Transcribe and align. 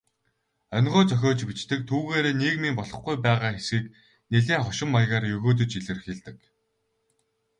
Онигоо 0.75 1.03
зохиож 1.09 1.39
бичдэг, 1.47 1.79
түүгээрээ 1.89 2.33
нийгмийн 2.41 2.75
болохгүй 2.79 3.15
байгаа 3.25 3.51
хэсгийг 3.55 3.85
нэлээн 4.31 4.63
хошин 4.65 4.89
маягаар 4.91 5.25
егөөдөж 5.35 5.71
илэрхийлдэг. 5.79 6.37